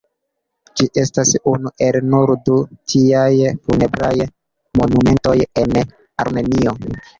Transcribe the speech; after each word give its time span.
Ĝi 0.79 0.85
estas 1.01 1.33
unu 1.51 1.71
el 1.87 1.97
nur 2.13 2.33
du 2.49 2.57
tiaj 2.95 3.29
funebraj 3.67 4.11
monumentoj 4.83 5.37
en 5.65 5.81
Armenio. 5.81 6.79